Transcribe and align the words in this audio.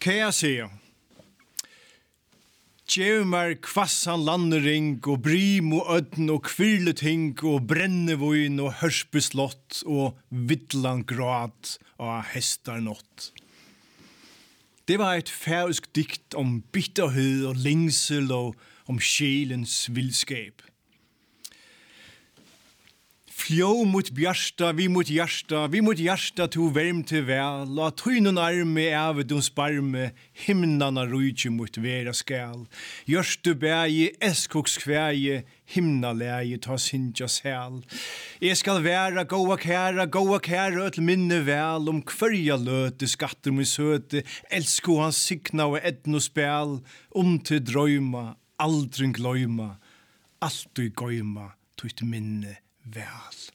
Kæra 0.00 0.30
seer, 0.32 0.70
Gjev 2.88 3.28
kvassan 3.60 4.22
landering 4.24 4.94
og 5.04 5.20
brim 5.22 5.74
og 5.76 5.90
ødden 5.98 6.30
og 6.32 6.40
kvirleting 6.48 7.36
og 7.44 7.66
brennevoin 7.68 8.56
og 8.64 8.78
hørsbeslott 8.80 9.82
og 9.84 10.16
vittlan 10.30 11.04
grad 11.04 11.76
og 12.00 12.24
hestarnott. 12.32 13.28
Det 14.88 14.96
var 14.98 15.20
et 15.20 15.28
færøsk 15.28 15.92
dikt 15.94 16.34
om 16.34 16.62
bitterhed 16.72 17.44
og 17.52 17.60
længsel 17.60 18.32
og 18.32 18.56
om 18.88 18.98
sjelens 18.98 19.90
vildskab. 19.92 20.64
Fljå 23.50 23.84
mot 23.84 24.10
bjärsta, 24.10 24.72
vi 24.72 24.88
mot 24.88 25.08
hjärsta, 25.10 25.66
vi 25.66 25.80
mot 25.82 25.98
hjärsta 25.98 26.46
to 26.48 26.68
värm 26.68 27.02
till 27.04 27.24
väl. 27.24 27.74
La 27.74 27.90
tynun 27.90 28.38
arme 28.38 28.84
av 28.94 29.24
dom 29.26 29.42
sparme, 29.42 30.10
himnarna 30.46 31.02
rujtje 31.06 31.50
mot 31.50 31.78
vera 31.78 32.12
skall. 32.14 32.68
Gjörstu 33.10 33.54
bægi, 33.54 34.12
eskoks 34.20 34.78
kväge, 34.78 35.42
himna 35.66 36.12
lægi 36.12 36.60
ta 36.62 36.78
sinjas 36.78 37.40
häl. 37.40 37.82
Jag 38.38 38.56
skall 38.56 38.84
vara 38.84 39.24
goa 39.24 39.58
kära, 39.58 40.06
goa 40.06 40.38
kära 40.38 40.90
till 40.90 41.02
minne 41.02 41.40
väl 41.40 41.88
om 41.88 42.02
kvörja 42.02 42.56
löte 42.56 43.08
skatter 43.08 43.50
med 43.50 43.68
söte, 43.68 44.22
elsku 44.50 44.94
hans 45.02 45.18
signa 45.26 45.66
og 45.66 45.82
etno 45.82 46.20
spel, 46.20 46.78
om 47.10 47.38
till 47.42 47.64
dröjma, 47.64 48.36
aldrig 48.56 49.14
glöjma, 49.18 49.76
allt 50.38 50.70
du 50.72 50.90
gojma, 50.90 51.50
tutt 51.74 52.02
minne 52.02 52.60
vers. 52.84 53.50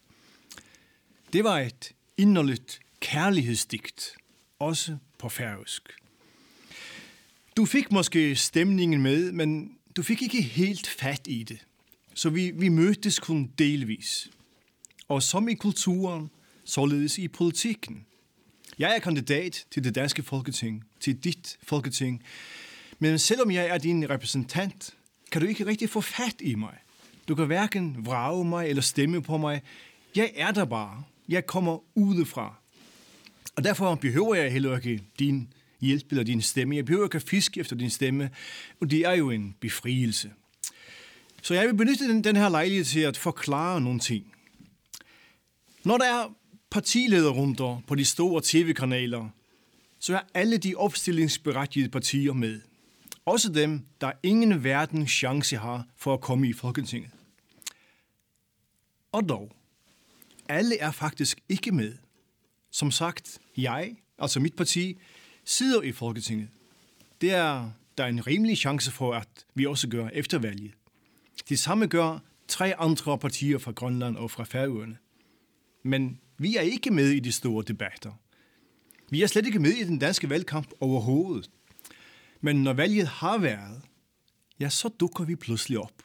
Det 1.33 1.43
var 1.43 1.59
et 1.59 1.91
inderligt 2.17 2.79
kærlighedsdigt, 2.99 4.16
også 4.59 4.97
på 5.17 5.30
færøsk. 5.30 5.94
Du 7.58 7.66
fik 7.66 7.91
måske 7.91 8.35
stemningen 8.35 9.02
med, 9.02 9.31
men 9.31 9.77
du 9.95 10.03
fik 10.03 10.22
ikke 10.22 10.41
helt 10.41 10.88
fat 10.88 11.22
i 11.27 11.44
det. 11.44 11.66
Så 12.13 12.30
vi, 12.30 12.52
vi 12.52 12.69
mødtes 12.69 13.19
kun 13.19 13.52
delvis. 13.58 14.30
Og 15.08 15.23
som 15.23 15.50
i 15.50 15.53
kulturen, 15.53 16.30
således 16.63 17.17
i 17.17 17.28
politikken. 17.28 18.05
Jeg 18.80 18.95
er 18.95 19.00
kandidat 19.00 19.66
til 19.72 19.83
det 19.83 19.95
danske 19.95 20.23
folketing, 20.23 20.83
til 21.00 21.17
dit 21.23 21.57
folketing. 21.63 22.23
Men 23.00 23.19
selvom 23.19 23.52
jeg 23.52 23.67
er 23.67 23.78
din 23.78 24.09
repræsentant, 24.09 24.94
kan 25.31 25.41
du 25.41 25.47
ikke 25.47 25.66
rigtig 25.66 25.89
få 25.89 26.02
fat 26.02 26.35
i 26.39 26.55
mig. 26.55 26.78
Du 27.28 27.36
kan 27.36 27.45
hverken 27.45 28.06
vrage 28.06 28.45
mig 28.45 28.70
eller 28.70 28.81
stemme 28.81 29.22
på 29.22 29.38
mig. 29.38 29.62
Jeg 30.16 30.31
er 30.36 30.52
der 30.52 30.66
bare. 30.66 31.04
Jeg 31.30 31.45
kommer 31.45 31.98
udefra. 31.98 32.56
Og 33.56 33.64
derfor 33.64 33.95
behøver 33.95 34.36
jeg 34.36 34.52
heller 34.52 34.76
ikke 34.76 35.04
din 35.20 35.53
hjælp 35.81 36.06
eller 36.09 36.23
din 36.23 36.42
stemme. 36.42 36.76
Jeg 36.76 36.86
behøver 36.86 37.06
ikke 37.06 37.20
fiske 37.20 37.59
efter 37.59 37.76
din 37.76 37.90
stemme. 37.90 38.30
Og 38.81 38.92
det 38.92 39.00
er 39.00 39.12
jo 39.14 39.30
en 39.30 39.56
befrielse. 39.59 40.31
Så 41.42 41.53
jeg 41.53 41.68
vil 41.68 41.76
benytte 41.76 42.08
den, 42.08 42.23
den 42.23 42.36
her 42.36 42.50
lejlighed 42.50 42.86
til 42.86 43.00
at 43.00 43.18
forklare 43.18 43.81
nogle 43.81 44.00
ting. 44.00 44.34
Når 45.84 45.98
der 45.98 46.06
er 46.06 46.36
partilederrunder 46.70 47.81
på 47.88 47.96
de 47.96 48.06
store 48.06 48.42
tv-kanaler, 48.44 49.30
så 50.00 50.16
er 50.16 50.22
alle 50.34 50.58
de 50.58 50.76
opstillingsberettigede 50.76 51.90
partier 51.90 52.34
med. 52.34 52.62
Også 53.26 53.52
dem, 53.52 53.86
der 54.02 54.12
ingen 54.23 54.64
verden 54.64 55.08
chance 55.08 55.58
har 55.58 55.88
for 55.95 56.14
at 56.14 56.22
komme 56.22 56.50
i 56.50 56.54
Folketinget. 56.54 57.12
Og 59.12 59.30
dog, 59.30 59.52
alle 60.50 60.78
er 60.80 60.92
faktisk 60.92 61.40
ikke 61.50 61.72
med. 61.72 61.98
Som 62.72 62.92
sagt, 62.92 63.40
jeg, 63.58 63.96
altså 64.20 64.40
mit 64.40 64.56
parti, 64.56 64.98
sidder 65.46 65.81
i 65.81 65.92
Folketinget. 65.92 66.50
Det 67.22 67.31
er 67.31 67.72
der 67.98 68.03
er 68.03 68.08
en 68.08 68.28
rimelig 68.28 68.58
chance 68.58 68.91
for, 68.91 69.14
at 69.14 69.28
vi 69.53 69.66
også 69.66 69.88
gør 69.88 70.09
efter 70.14 70.40
valget. 70.40 70.72
Det 71.50 71.59
samme 71.59 71.88
gør 71.88 72.19
tre 72.47 72.75
andre 72.75 73.18
partier 73.18 73.58
fra 73.58 73.72
Grønland 73.72 74.18
og 74.18 74.31
fra 74.31 74.44
Færøerne. 74.44 74.97
Men 75.84 76.19
vi 76.38 76.56
er 76.56 76.62
ikke 76.62 76.91
med 76.91 77.09
i 77.09 77.19
de 77.19 77.31
store 77.31 77.64
debatter. 77.68 78.12
Vi 79.09 79.24
er 79.24 79.28
slet 79.28 79.46
ikke 79.46 79.59
med 79.59 79.72
i 79.72 79.84
den 79.84 80.00
danske 80.00 80.30
valgkamp 80.30 80.68
overhovedet. 80.80 81.50
Men 82.45 82.63
når 82.63 82.73
valget 82.73 83.07
har 83.07 83.38
været, 83.38 83.81
ja, 84.59 84.69
så 84.69 84.89
dukker 84.89 85.23
vi 85.23 85.35
pludselig 85.35 85.79
op. 85.79 86.01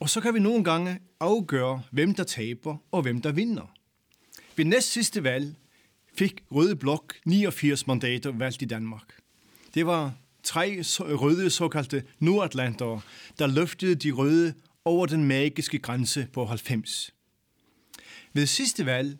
Og 0.00 0.10
så 0.10 0.20
kan 0.20 0.34
vi 0.34 0.38
nogle 0.40 0.64
gange 0.64 0.98
afgøre, 1.20 1.82
hvem 1.90 2.14
der 2.14 2.24
taber 2.24 2.76
og 2.92 3.02
hvem 3.02 3.22
der 3.22 3.32
vinder. 3.32 3.74
Ved 4.56 4.64
næst 4.64 4.92
sidste 4.92 5.24
valg 5.24 5.54
fik 6.18 6.44
Røde 6.50 6.76
Blok 6.76 7.14
89 7.24 7.86
mandater 7.86 8.30
valgt 8.30 8.62
i 8.62 8.64
Danmark. 8.64 9.14
Det 9.74 9.86
var 9.86 10.14
tre 10.42 10.82
røde 10.98 11.50
såkaldte 11.50 12.04
nordatlantere, 12.18 13.00
der 13.38 13.46
løftede 13.46 13.94
de 13.94 14.10
røde 14.10 14.54
over 14.84 15.06
den 15.06 15.24
magiske 15.24 15.78
grænse 15.78 16.26
på 16.32 16.44
90. 16.44 17.14
Ved 18.32 18.46
sidste 18.46 18.86
valg 18.86 19.18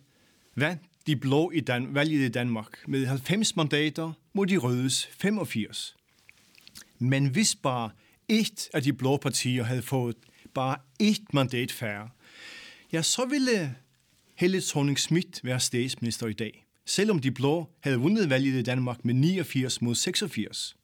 vandt 0.56 0.82
de 1.06 1.16
blå 1.16 1.50
i 1.50 1.60
Dan- 1.60 1.94
valget 1.94 2.20
i 2.26 2.28
Danmark 2.28 2.88
med 2.88 3.06
90 3.06 3.56
mandater 3.56 4.12
mod 4.32 4.46
de 4.46 4.56
rødes 4.56 5.06
85. 5.06 5.96
Men 7.02 7.26
hvis 7.26 7.54
bare 7.54 7.90
et 8.28 8.68
af 8.74 8.82
de 8.82 8.92
blå 8.92 9.16
partier 9.16 9.64
havde 9.64 9.82
fået 9.82 10.16
bare 10.54 10.76
et 10.98 11.34
mandat 11.34 11.72
færre, 11.72 12.08
ja, 12.92 13.02
så 13.02 13.24
ville 13.24 13.76
Helle 14.34 14.60
thorning 14.60 14.98
Schmidt 14.98 15.40
være 15.44 15.60
statsminister 15.60 16.26
i 16.26 16.32
dag, 16.32 16.66
selvom 16.86 17.18
de 17.18 17.30
blå 17.30 17.70
havde 17.80 17.96
vundet 17.96 18.30
valget 18.30 18.58
i 18.58 18.62
Danmark 18.62 19.04
med 19.04 19.14
89 19.14 19.82
mod 19.82 19.94
86. 19.94 20.76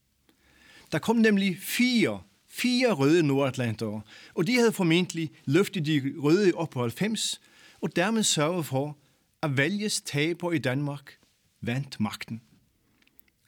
Der 0.92 0.98
kom 0.98 1.16
nemlig 1.16 1.58
fire, 1.60 2.22
fire 2.48 2.92
røde 2.92 3.22
nordatlantere, 3.22 4.02
og 4.34 4.46
de 4.46 4.54
havde 4.54 4.72
formentlig 4.72 5.30
løftet 5.44 5.86
de 5.86 6.14
røde 6.18 6.52
op 6.54 6.70
på 6.70 6.80
90, 6.80 7.40
og 7.80 7.96
dermed 7.96 8.22
sørget 8.22 8.66
for, 8.66 8.98
at 9.42 9.56
valgets 9.56 10.00
taber 10.00 10.52
i 10.52 10.58
Danmark 10.58 11.18
vandt 11.60 12.00
magten. 12.00 12.40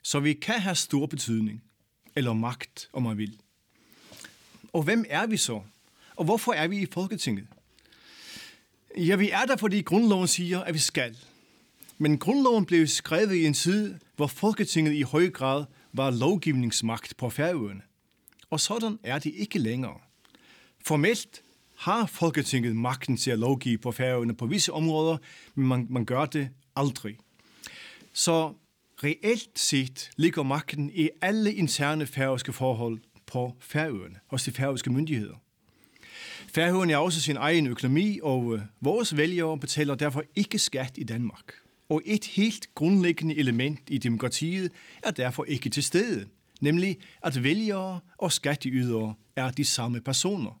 Så 0.03 0.19
vi 0.19 0.33
kan 0.33 0.59
have 0.59 0.75
stor 0.75 1.05
betydning, 1.05 1.63
eller 2.15 2.33
magt, 2.33 2.89
om 2.93 3.03
man 3.03 3.17
vil. 3.17 3.37
Og 4.73 4.83
hvem 4.83 5.05
er 5.09 5.27
vi 5.27 5.37
så? 5.37 5.61
Og 6.15 6.25
hvorfor 6.25 6.53
er 6.53 6.67
vi 6.67 6.81
i 6.81 6.87
Folketinget? 6.93 7.47
Ja, 8.97 9.15
vi 9.15 9.29
er 9.29 9.45
der, 9.45 9.55
fordi 9.55 9.81
grundloven 9.81 10.27
siger, 10.27 10.59
at 10.59 10.73
vi 10.73 10.79
skal. 10.79 11.17
Men 11.97 12.17
grundloven 12.17 12.65
blev 12.65 12.87
skrevet 12.87 13.35
i 13.35 13.45
en 13.45 13.53
tid, 13.53 13.95
hvor 14.15 14.27
Folketinget 14.27 14.93
i 14.93 15.01
høj 15.01 15.29
grad 15.29 15.65
var 15.93 16.11
lovgivningsmagt 16.11 17.17
på 17.17 17.29
Færøerne. 17.29 17.81
Og 18.49 18.59
sådan 18.59 18.99
er 19.03 19.19
det 19.19 19.33
ikke 19.35 19.59
længere. 19.59 19.99
Formelt 20.85 21.41
har 21.75 22.05
Folketinget 22.05 22.75
magten 22.75 23.17
til 23.17 23.31
at 23.31 23.39
lovgive 23.39 23.77
på 23.77 23.91
Færøerne 23.91 24.35
på 24.35 24.45
visse 24.45 24.73
områder, 24.73 25.17
men 25.55 25.67
man, 25.67 25.87
man 25.89 26.05
gør 26.05 26.25
det 26.25 26.49
aldrig. 26.75 27.17
Så 28.13 28.53
reelt 29.03 29.59
set 29.59 30.11
ligger 30.17 30.43
magten 30.43 30.91
i 30.93 31.09
alle 31.21 31.53
interne 31.53 32.07
færøske 32.07 32.53
forhold 32.53 32.99
på 33.25 33.55
Færøerne, 33.59 34.15
hos 34.27 34.43
de 34.43 34.51
færøske 34.51 34.89
myndigheder. 34.89 35.35
Færøerne 36.53 36.93
har 36.93 36.99
også 36.99 37.21
sin 37.21 37.37
egen 37.37 37.67
økonomi, 37.67 38.19
og 38.23 38.55
øh, 38.55 38.61
vores 38.81 39.17
vælgere 39.17 39.59
betaler 39.59 39.95
derfor 39.95 40.23
ikke 40.35 40.59
skat 40.59 40.91
i 40.97 41.03
Danmark. 41.03 41.53
Og 41.89 42.01
et 42.05 42.25
helt 42.25 42.75
grundlæggende 42.75 43.35
element 43.35 43.79
i 43.87 43.97
demokratiet 43.97 44.71
er 45.03 45.11
derfor 45.11 45.43
ikke 45.43 45.69
til 45.69 45.83
stede, 45.83 46.25
nemlig 46.61 46.97
at 47.23 47.43
vælgere 47.43 47.99
og 48.17 48.31
skatteydere 48.31 49.13
er 49.35 49.51
de 49.51 49.65
samme 49.65 50.01
personer. 50.01 50.59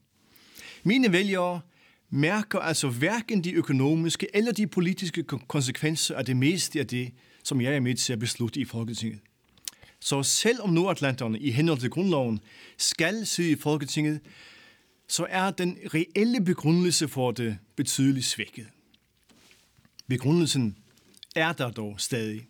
Mine 0.83 1.11
vælgere 1.11 1.61
mærker 2.09 2.59
altså 2.59 2.89
hverken 2.89 3.43
de 3.43 3.51
økonomiske 3.51 4.27
eller 4.33 4.51
de 4.51 4.67
politiske 4.67 5.23
konsekvenser 5.23 6.15
af 6.15 6.25
det 6.25 6.37
meste 6.37 6.79
af 6.79 6.87
det, 6.87 7.11
som 7.43 7.61
jeg 7.61 7.75
er 7.75 7.79
med 7.79 7.95
til 7.95 8.13
at 8.13 8.19
beslutte 8.19 8.59
i 8.59 8.65
Folketinget. 8.65 9.19
Så 9.99 10.23
selvom 10.23 10.69
nordatlanterne 10.69 11.39
i 11.39 11.51
henhold 11.51 11.79
til 11.79 11.89
grundloven 11.89 12.39
skal 12.77 13.25
sidde 13.25 13.51
i 13.51 13.55
Folketinget, 13.55 14.19
så 15.07 15.25
er 15.29 15.51
den 15.51 15.77
reelle 15.93 16.45
begrundelse 16.45 17.07
for 17.07 17.31
det 17.31 17.57
betydeligt 17.75 18.25
svækket. 18.25 18.67
Begrundelsen 20.07 20.77
er 21.35 21.53
der 21.53 21.71
dog 21.71 21.95
stadig. 21.97 22.47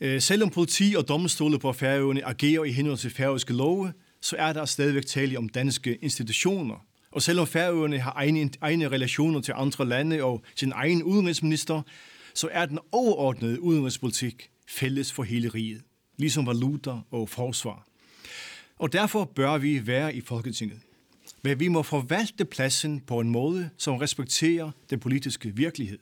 Øh, 0.00 0.20
selvom 0.20 0.50
politi 0.50 0.94
og 0.98 1.08
domstole 1.08 1.58
på 1.58 1.72
Færøerne 1.72 2.24
agerer 2.24 2.64
i 2.64 2.72
henhold 2.72 2.98
til 2.98 3.10
færøske 3.10 3.52
love, 3.52 3.92
så 4.20 4.36
er 4.36 4.52
der 4.52 4.64
stadigvæk 4.64 5.06
tale 5.06 5.38
om 5.38 5.48
danske 5.48 5.96
institutioner. 5.96 6.86
Og 7.12 7.22
selvom 7.22 7.46
Færøerne 7.46 7.98
har 7.98 8.12
egne, 8.16 8.50
egne 8.60 8.88
relationer 8.88 9.40
til 9.40 9.54
andre 9.56 9.88
lande 9.88 10.22
og 10.22 10.42
sin 10.56 10.72
egen 10.72 11.02
udenrigsminister, 11.02 11.82
så 12.34 12.48
er 12.52 12.66
den 12.66 12.78
overordnede 12.92 13.60
udenrigspolitik 13.60 14.50
fælles 14.68 15.12
for 15.12 15.22
hele 15.22 15.48
riget, 15.48 15.82
ligesom 16.16 16.46
valuta 16.46 16.94
og 17.10 17.28
forsvar. 17.28 17.86
Og 18.78 18.92
derfor 18.92 19.24
bør 19.24 19.58
vi 19.58 19.86
være 19.86 20.14
i 20.14 20.20
Folketinget. 20.20 20.80
Men 21.42 21.60
vi 21.60 21.68
må 21.68 21.82
forvalte 21.82 22.44
pladsen 22.44 23.00
på 23.00 23.20
en 23.20 23.30
måde, 23.30 23.70
som 23.76 23.96
respekterer 23.96 24.70
den 24.90 25.00
politiske 25.00 25.56
virkelighed. 25.56 25.98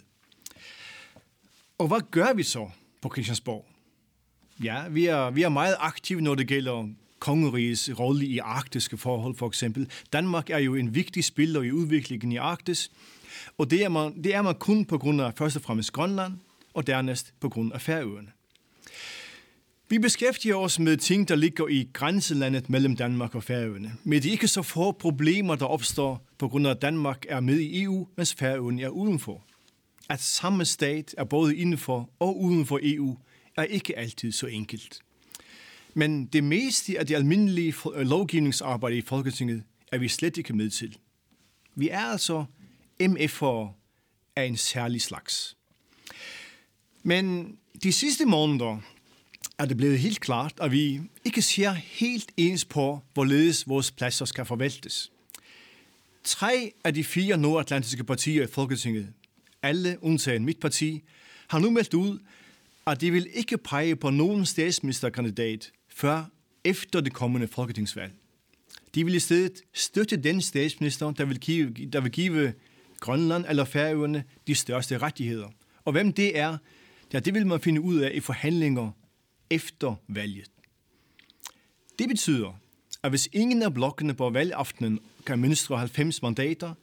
Og 1.78 1.88
hvad 1.88 2.00
gør 2.10 2.32
vi 2.32 2.42
så 2.42 2.70
på 3.00 3.10
Christiansborg? 3.12 3.66
Ja, 4.62 4.88
vi 4.88 5.06
er, 5.06 5.30
vi 5.30 5.42
er 5.42 5.48
meget 5.48 5.76
aktive, 5.78 6.20
når 6.20 6.34
det 6.34 6.46
gælder 6.46 6.88
kongerigets 7.18 7.90
rolle 7.98 8.26
i 8.26 8.38
arktiske 8.38 8.96
forhold, 8.96 9.36
for 9.36 9.46
eksempel. 9.46 9.90
Danmark 10.12 10.50
er 10.50 10.58
jo 10.58 10.74
en 10.74 10.94
vigtig 10.94 11.24
spiller 11.24 11.62
i 11.62 11.72
udviklingen 11.72 12.32
i 12.32 12.36
Arktis, 12.36 12.90
og 13.58 13.70
det 13.70 13.84
er 13.84 13.88
man, 13.88 14.22
det 14.24 14.34
er 14.34 14.42
man 14.42 14.54
kun 14.54 14.84
på 14.84 14.98
grund 14.98 15.22
af 15.22 15.32
først 15.38 15.56
og 15.56 15.62
fremmest 15.62 15.92
Grønland, 15.92 16.32
og 16.74 16.86
dernæst 16.86 17.34
på 17.40 17.48
grund 17.48 17.72
af 17.72 17.80
Færøerne. 17.80 18.28
Vi 19.90 19.98
beskæftiger 19.98 20.56
os 20.56 20.78
med 20.78 20.96
ting, 20.96 21.28
der 21.28 21.36
ligger 21.36 21.68
i 21.68 21.90
grænselandet 21.92 22.70
mellem 22.70 22.96
Danmark 22.96 23.34
og 23.34 23.42
Færøerne. 23.44 23.92
med 24.04 24.20
de 24.20 24.30
ikke 24.30 24.48
så 24.48 24.62
få 24.62 24.92
problemer, 24.92 25.54
der 25.54 25.66
opstår 25.66 26.26
på 26.38 26.48
grund 26.48 26.66
af, 26.66 26.70
at 26.70 26.82
Danmark 26.82 27.24
er 27.28 27.40
med 27.40 27.58
i 27.58 27.82
EU, 27.82 28.08
mens 28.16 28.34
Færøerne 28.34 28.82
er 28.82 28.88
udenfor. 28.88 29.44
At 30.08 30.20
samme 30.20 30.64
stat 30.64 31.14
er 31.18 31.24
både 31.24 31.56
indenfor 31.56 32.10
og 32.18 32.40
uden 32.40 32.66
for 32.66 32.80
EU, 32.82 33.18
er 33.56 33.62
ikke 33.62 33.98
altid 33.98 34.32
så 34.32 34.46
enkelt. 34.46 35.00
Men 35.94 36.26
det 36.26 36.44
meste 36.44 36.98
af 36.98 37.06
det 37.06 37.14
almindelige 37.14 37.74
lovgivningsarbejde 37.96 38.96
i 38.96 39.02
Folketinget 39.02 39.62
er 39.92 39.98
vi 39.98 40.08
slet 40.08 40.36
ikke 40.36 40.56
med 40.56 40.70
til. 40.70 40.96
Vi 41.74 41.88
er 41.88 42.00
altså 42.00 42.44
MF'er 43.02 43.74
af 44.36 44.44
en 44.44 44.56
særlig 44.56 45.02
slags. 45.02 45.56
Men 47.02 47.56
de 47.82 47.92
sidste 47.92 48.24
måneder 48.24 48.78
er 49.58 49.66
det 49.66 49.76
blevet 49.76 49.98
helt 49.98 50.20
klart, 50.20 50.52
at 50.60 50.72
vi 50.72 51.00
ikke 51.24 51.42
ser 51.42 51.70
helt 51.72 52.32
ens 52.36 52.64
på, 52.64 53.00
hvorledes 53.14 53.68
vores 53.68 53.90
pladser 53.90 54.24
skal 54.24 54.44
forvaltes. 54.44 55.12
Tre 56.24 56.72
af 56.84 56.94
de 56.94 57.04
fire 57.04 57.36
nordatlantiske 57.36 58.04
partier 58.04 58.42
i 58.42 58.46
Folketinget, 58.46 59.12
alle 59.62 59.98
undtagen 60.00 60.44
mit 60.44 60.60
parti, 60.60 61.02
har 61.48 61.58
nu 61.58 61.70
meldt 61.70 61.94
ud, 61.94 62.18
at 62.86 63.00
de 63.00 63.10
vil 63.10 63.28
ikke 63.34 63.58
pege 63.58 63.96
på 63.96 64.10
nogen 64.10 64.46
statsministerkandidat 64.46 65.72
før 65.88 66.24
efter 66.64 67.00
det 67.00 67.12
kommende 67.12 67.48
folketingsvalg. 67.48 68.12
De 68.94 69.04
vil 69.04 69.14
i 69.14 69.20
stedet 69.20 69.62
støtte 69.72 70.16
den 70.16 70.40
statsminister, 70.40 71.10
der 71.10 71.24
vil 71.24 71.40
give, 71.40 71.70
der 71.70 72.00
vil 72.00 72.12
give 72.12 72.52
Grønland 73.00 73.44
eller 73.48 73.64
Færøerne 73.64 74.24
de 74.46 74.54
største 74.54 74.98
rettigheder. 74.98 75.48
Og 75.84 75.92
hvem 75.92 76.12
det 76.12 76.38
er, 76.38 76.58
ja, 77.12 77.18
det 77.18 77.34
vil 77.34 77.46
man 77.46 77.60
finde 77.60 77.80
ud 77.80 77.98
af 77.98 78.10
i 78.14 78.20
forhandlinger 78.20 78.90
efter 79.50 79.94
valget. 80.08 80.50
Det 81.98 82.08
betyder, 82.08 82.60
at 83.02 83.10
hvis 83.10 83.28
ingen 83.32 83.62
af 83.62 83.74
blokkene 83.74 84.14
på 84.14 84.30
valgaftenen 84.30 84.98
kan 85.26 85.38
mønstre 85.38 85.78
90 85.78 86.22
mandater, 86.22 86.74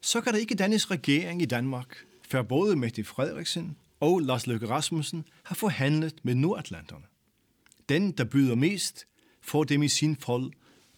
så 0.00 0.20
kan 0.20 0.32
der 0.32 0.38
ikke 0.38 0.54
dannes 0.54 0.90
regering 0.90 1.42
i 1.42 1.44
Danmark, 1.44 1.96
før 2.28 2.42
både 2.42 2.76
Mette 2.76 3.04
Frederiksen 3.04 3.76
og 4.00 4.20
Lars 4.20 4.46
Løkke 4.46 4.68
Rasmussen 4.68 5.24
har 5.42 5.54
forhandlet 5.54 6.14
med 6.22 6.34
Nordatlanterne. 6.34 7.04
Den, 7.88 8.12
der 8.12 8.24
byder 8.24 8.54
mest, 8.54 9.06
får 9.42 9.64
dem 9.64 9.82
i 9.82 9.88
sin 9.88 10.16
fold 10.16 10.52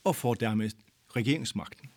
og 0.04 0.16
får 0.16 0.34
dermed 0.34 0.70
regeringsmagten. 1.16 1.88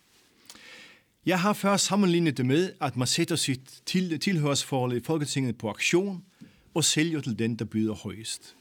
Jeg 1.26 1.40
har 1.40 1.52
før 1.52 1.76
sammenlignet 1.76 2.36
det 2.36 2.46
med, 2.46 2.72
at 2.80 2.96
man 2.96 3.06
sætter 3.06 3.36
sit 3.36 3.82
til, 3.86 4.20
tilhørsforhold 4.20 4.96
i 4.96 5.00
Folketinget 5.00 5.58
på 5.58 5.70
aktion 5.70 6.24
og 6.74 6.84
sælger 6.84 7.20
til 7.20 7.38
den, 7.38 7.56
der 7.56 7.64
byder 7.64 7.94
højest. 7.94 8.56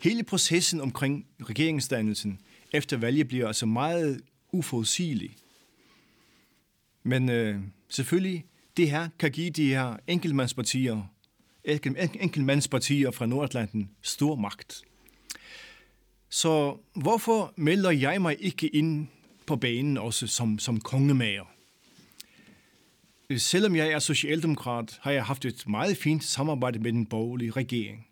Hele 0.00 0.22
processen 0.22 0.80
omkring 0.80 1.26
regeringsdannelsen 1.42 2.40
efter 2.72 2.96
valget 2.96 3.28
bliver 3.28 3.46
altså 3.46 3.66
meget 3.66 4.22
uforudsigelig. 4.52 5.36
Men 7.02 7.28
øh, 7.28 7.60
selvfølgelig, 7.88 8.44
det 8.76 8.90
her 8.90 9.08
kan 9.18 9.30
give 9.30 9.50
de 9.50 9.68
her 9.68 9.96
enkeltmandspartier, 10.06 11.02
enkeltmandspartier 12.20 13.10
fra 13.10 13.26
Nordatlanten 13.26 13.90
stor 14.02 14.34
magt. 14.34 14.82
Så 16.28 16.76
hvorfor 16.94 17.52
melder 17.56 17.90
jeg 17.90 18.22
mig 18.22 18.36
ikke 18.40 18.68
ind 18.68 19.08
på 19.48 19.56
banen 19.56 19.96
også 19.96 20.26
som, 20.26 20.58
som 20.58 20.80
kongemager? 20.80 21.44
Selvom 23.36 23.76
jeg 23.76 23.90
er 23.90 23.98
socialdemokrat, 23.98 24.98
har 25.00 25.10
jeg 25.10 25.24
haft 25.24 25.44
et 25.44 25.68
meget 25.68 25.96
fint 25.96 26.24
samarbejde 26.24 26.78
med 26.78 26.92
den 26.92 27.06
borgerlige 27.06 27.50
regering. 27.50 28.06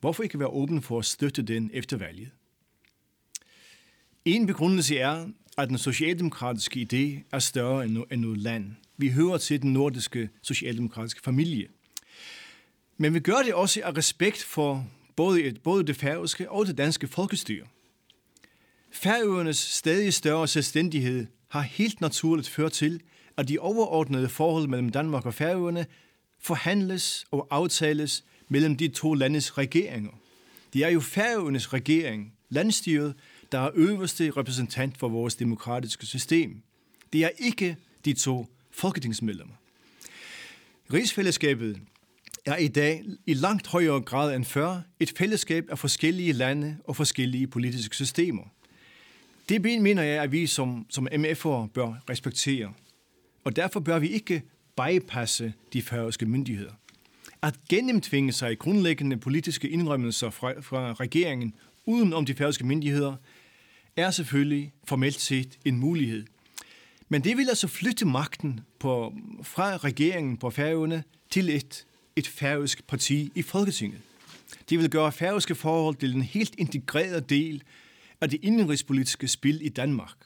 Hvorfor 0.00 0.22
ikke 0.22 0.38
være 0.38 0.48
åben 0.48 0.82
for 0.82 0.98
at 0.98 1.04
støtte 1.04 1.42
den 1.42 1.70
efter 1.74 1.96
valget? 1.96 2.30
En 4.24 4.46
begrundelse 4.46 4.98
er, 4.98 5.28
at 5.58 5.68
den 5.68 5.78
socialdemokratiske 5.78 6.88
idé 6.92 7.28
er 7.32 7.38
større 7.38 7.84
end 7.84 8.20
noget 8.20 8.38
land. 8.38 8.72
Vi 8.96 9.08
hører 9.08 9.38
til 9.38 9.62
den 9.62 9.72
nordiske 9.72 10.28
socialdemokratiske 10.42 11.20
familie. 11.22 11.68
Men 12.96 13.14
vi 13.14 13.20
gør 13.20 13.42
det 13.44 13.54
også 13.54 13.80
af 13.84 13.96
respekt 13.96 14.42
for 14.44 14.86
både, 15.16 15.54
både 15.64 15.86
det 15.86 15.96
færøske 15.96 16.50
og 16.50 16.66
det 16.66 16.78
danske 16.78 17.08
folkestyre. 17.08 17.66
Færøernes 18.90 19.58
stadig 19.58 20.14
større 20.14 20.48
selvstændighed 20.48 21.26
har 21.48 21.60
helt 21.60 22.00
naturligt 22.00 22.48
ført 22.48 22.72
til, 22.72 23.00
at 23.36 23.48
de 23.48 23.58
overordnede 23.58 24.28
forhold 24.28 24.68
mellem 24.68 24.88
Danmark 24.88 25.26
og 25.26 25.34
Færøerne 25.34 25.86
forhandles 26.40 27.26
og 27.30 27.46
aftales 27.50 28.24
mellem 28.48 28.76
de 28.76 28.88
to 28.88 29.14
landes 29.14 29.58
regeringer. 29.58 30.10
Det 30.72 30.84
er 30.84 30.88
jo 30.88 31.00
Færøernes 31.00 31.72
regering, 31.72 32.32
landstyret, 32.48 33.14
der 33.52 33.58
er 33.58 33.70
øverste 33.74 34.30
repræsentant 34.30 34.98
for 34.98 35.08
vores 35.08 35.34
demokratiske 35.34 36.06
system. 36.06 36.62
Det 37.12 37.24
er 37.24 37.30
ikke 37.38 37.76
de 38.04 38.12
to 38.12 38.46
folketingsmedlemmer. 38.70 39.54
Rigsfællesskabet 40.92 41.80
er 42.44 42.56
i 42.56 42.68
dag 42.68 43.04
i 43.26 43.34
langt 43.34 43.66
højere 43.66 44.00
grad 44.00 44.36
end 44.36 44.44
før 44.44 44.80
et 45.00 45.12
fællesskab 45.18 45.64
af 45.70 45.78
forskellige 45.78 46.32
lande 46.32 46.76
og 46.84 46.96
forskellige 46.96 47.46
politiske 47.46 47.94
systemer. 47.94 48.42
Det 49.48 49.82
mener 49.82 50.02
jeg, 50.02 50.22
at 50.22 50.32
vi 50.32 50.46
som, 50.46 50.86
som 50.90 51.08
MF'er 51.12 51.66
bør 51.66 52.02
respektere. 52.10 52.72
Og 53.44 53.56
derfor 53.56 53.80
bør 53.80 53.98
vi 53.98 54.08
ikke 54.08 54.42
bypasse 54.76 55.52
de 55.72 55.82
færøske 55.82 56.26
myndigheder. 56.26 56.72
At 57.42 57.54
gennemtvinge 57.68 58.32
sig 58.32 58.58
grundlæggende 58.58 59.16
politiske 59.16 59.68
indrømmelser 59.68 60.30
fra, 60.30 60.60
fra 60.60 60.92
regeringen 60.92 61.54
uden 61.86 62.12
om 62.12 62.26
de 62.26 62.34
færøske 62.34 62.66
myndigheder, 62.66 63.16
er 63.96 64.10
selvfølgelig 64.10 64.72
formelt 64.88 65.20
set 65.20 65.58
en 65.64 65.78
mulighed. 65.78 66.24
Men 67.08 67.24
det 67.24 67.36
vil 67.36 67.48
altså 67.48 67.68
flytte 67.68 68.06
magten 68.06 68.60
på, 68.78 69.14
fra 69.42 69.76
regeringen 69.76 70.36
på 70.36 70.50
Færøerne 70.50 71.04
til 71.30 71.48
et, 71.48 71.86
et 72.16 72.28
færøsk 72.28 72.86
parti 72.86 73.32
i 73.34 73.42
Folketinget. 73.42 74.00
Det 74.70 74.78
vil 74.78 74.90
gøre 74.90 75.12
færøske 75.12 75.54
forhold 75.54 75.94
til 75.94 76.14
en 76.14 76.22
helt 76.22 76.54
integreret 76.58 77.30
del 77.30 77.62
af 78.20 78.30
det 78.30 78.38
indenrigspolitiske 78.42 79.28
spil 79.28 79.66
i 79.66 79.68
Danmark. 79.68 80.16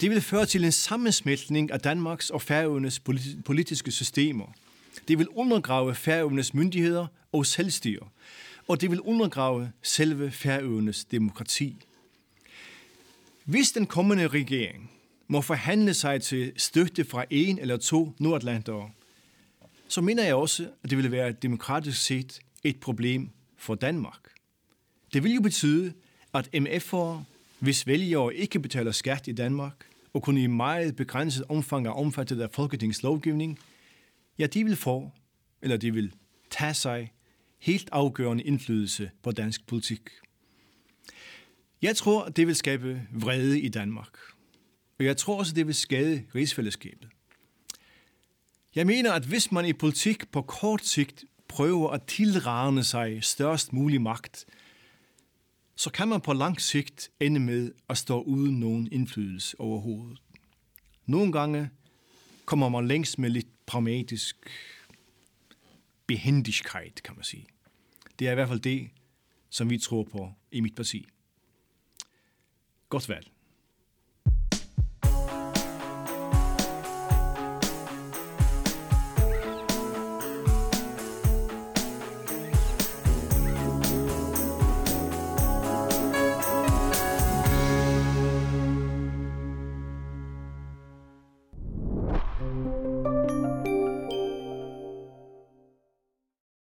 Det 0.00 0.10
vil 0.10 0.20
føre 0.20 0.46
til 0.46 0.64
en 0.64 0.72
sammensmeltning 0.72 1.70
af 1.70 1.80
Danmarks 1.80 2.30
og 2.30 2.42
Færøernes 2.42 3.00
politiske 3.44 3.90
systemer. 3.90 4.52
Det 5.08 5.18
vil 5.18 5.28
undergrave 5.28 5.94
Færøernes 5.94 6.54
myndigheder 6.54 7.06
og 7.32 7.46
selvstyre, 7.46 8.08
og 8.68 8.80
det 8.80 8.90
vil 8.90 9.00
undergrave 9.00 9.72
selve 9.82 10.30
Færøernes 10.30 11.04
demokrati. 11.04 11.76
Hvis 13.44 13.72
den 13.72 13.86
kommende 13.86 14.28
regering 14.28 14.90
må 15.28 15.40
forhandle 15.40 15.94
sig 15.94 16.22
til 16.22 16.52
støtte 16.56 17.04
fra 17.04 17.24
en 17.30 17.58
eller 17.58 17.76
to 17.76 18.14
nordatlantere, 18.18 18.90
så 19.88 20.00
mener 20.00 20.24
jeg 20.24 20.34
også, 20.34 20.68
at 20.82 20.90
det 20.90 20.98
vil 20.98 21.10
være 21.10 21.32
demokratisk 21.32 22.02
set 22.02 22.40
et 22.64 22.80
problem 22.80 23.30
for 23.56 23.74
Danmark. 23.74 24.28
Det 25.12 25.24
vil 25.24 25.34
jo 25.34 25.40
betyde, 25.40 25.92
at 26.34 26.48
MF'ere, 26.54 27.22
hvis 27.58 27.86
vælgere 27.86 28.34
ikke 28.34 28.60
betaler 28.60 28.92
skat 28.92 29.26
i 29.26 29.32
Danmark, 29.32 29.86
og 30.12 30.22
kun 30.22 30.36
i 30.36 30.46
meget 30.46 30.96
begrænset 30.96 31.44
omfang 31.48 31.86
er 31.86 31.90
omfattet 31.90 32.40
af 32.40 32.50
folketingslovgivning, 32.50 33.58
ja, 34.38 34.46
de 34.46 34.64
vil 34.64 34.76
få, 34.76 35.10
eller 35.62 35.76
de 35.76 35.94
vil 35.94 36.12
tage 36.50 36.74
sig 36.74 37.12
helt 37.58 37.88
afgørende 37.92 38.44
indflydelse 38.44 39.10
på 39.22 39.32
dansk 39.32 39.66
politik. 39.66 40.10
Jeg 41.82 41.96
tror, 41.96 42.28
det 42.28 42.46
vil 42.46 42.56
skabe 42.56 43.02
vrede 43.12 43.60
i 43.60 43.68
Danmark. 43.68 44.18
Og 44.98 45.04
jeg 45.04 45.16
tror 45.16 45.38
også, 45.38 45.54
det 45.54 45.66
vil 45.66 45.74
skade 45.74 46.24
rigsfællesskabet. 46.34 47.08
Jeg 48.74 48.86
mener, 48.86 49.12
at 49.12 49.24
hvis 49.24 49.52
man 49.52 49.66
i 49.66 49.72
politik 49.72 50.30
på 50.30 50.42
kort 50.42 50.86
sigt 50.86 51.24
prøver 51.48 51.90
at 51.90 52.02
tilrane 52.02 52.84
sig 52.84 53.24
størst 53.24 53.72
mulig 53.72 54.02
magt, 54.02 54.46
så 55.80 55.90
kan 55.90 56.08
man 56.08 56.20
på 56.20 56.32
lang 56.32 56.60
sigt 56.60 57.10
ende 57.20 57.40
med 57.40 57.72
at 57.88 57.98
stå 57.98 58.22
uden 58.22 58.60
nogen 58.60 58.88
indflydelse 58.92 59.60
overhovedet. 59.60 60.18
Nogle 61.06 61.32
gange 61.32 61.70
kommer 62.44 62.68
man 62.68 62.88
længst 62.88 63.18
med 63.18 63.30
lidt 63.30 63.66
pragmatisk 63.66 64.36
behendigkeit, 66.06 67.02
kan 67.02 67.14
man 67.16 67.24
sige. 67.24 67.46
Det 68.18 68.26
er 68.26 68.32
i 68.32 68.34
hvert 68.34 68.48
fald 68.48 68.60
det, 68.60 68.90
som 69.50 69.70
vi 69.70 69.78
tror 69.78 70.04
på 70.04 70.32
i 70.52 70.60
mit 70.60 70.74
parti. 70.74 71.08
Godt 72.88 73.08
valg. 73.08 73.30